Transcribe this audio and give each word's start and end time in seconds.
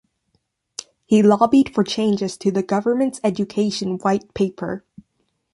He 1.05 1.21
lobbied 1.21 1.75
for 1.75 1.83
changes 1.83 2.35
to 2.37 2.49
the 2.49 2.63
Government's 2.63 3.19
Education 3.23 3.99
White 3.99 4.33
Paper. 4.33 4.83